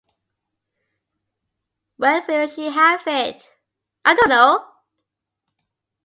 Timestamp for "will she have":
2.27-3.03